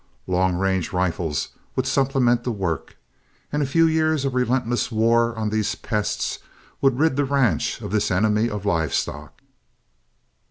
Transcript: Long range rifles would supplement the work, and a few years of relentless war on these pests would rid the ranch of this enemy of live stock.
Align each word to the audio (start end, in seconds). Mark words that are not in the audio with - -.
Long 0.25 0.55
range 0.55 0.93
rifles 0.93 1.49
would 1.75 1.85
supplement 1.85 2.43
the 2.43 2.51
work, 2.51 2.97
and 3.51 3.61
a 3.61 3.67
few 3.67 3.85
years 3.85 4.25
of 4.25 4.33
relentless 4.33 4.91
war 4.91 5.35
on 5.35 5.51
these 5.51 5.75
pests 5.75 6.39
would 6.81 6.97
rid 6.97 7.17
the 7.17 7.23
ranch 7.23 7.79
of 7.81 7.91
this 7.91 8.09
enemy 8.09 8.49
of 8.49 8.65
live 8.65 8.95
stock. 8.95 9.43